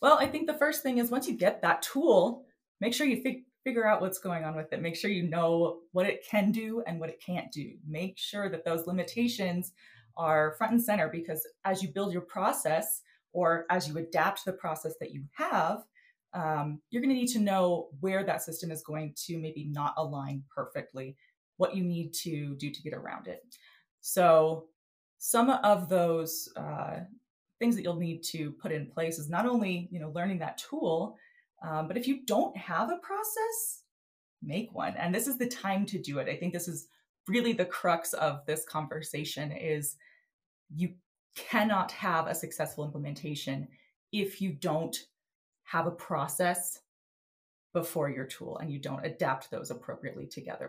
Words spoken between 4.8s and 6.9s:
Make sure you know what it can do